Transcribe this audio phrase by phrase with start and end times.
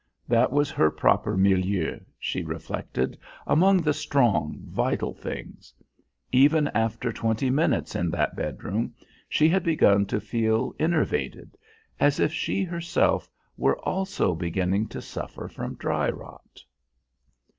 [0.27, 5.75] That was her proper milieu, she reflected, among the strong vital things.
[6.31, 8.95] Even after twenty minutes in that bedroom
[9.29, 11.55] she had begun to feel enervated,
[11.99, 16.63] as if she herself were also beginning to suffer from dry rot....